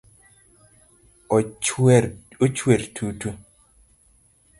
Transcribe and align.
Ochuer 1.35 2.03
tutu? 2.95 3.29